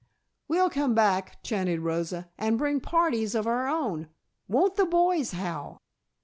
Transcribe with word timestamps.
"We'll 0.47 0.71
come 0.71 0.95
back," 0.95 1.43
chanted 1.43 1.81
Rosa, 1.81 2.31
"and 2.35 2.57
bring 2.57 2.79
parties 2.79 3.35
of 3.35 3.45
our 3.45 3.67
own. 3.67 4.09
Won't 4.47 4.73
the 4.75 4.87
boys 4.87 5.33
howl?" 5.33 5.79